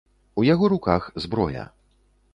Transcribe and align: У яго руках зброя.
У 0.43 0.45
яго 0.53 0.69
руках 0.73 1.03
зброя. 1.27 1.69